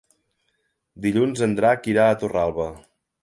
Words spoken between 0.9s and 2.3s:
Dilluns en Drac irà a